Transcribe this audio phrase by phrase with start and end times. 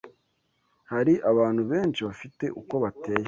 [0.91, 3.19] Hari abantu benshi bafite uko bateye